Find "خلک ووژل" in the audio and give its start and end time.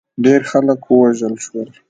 0.51-1.35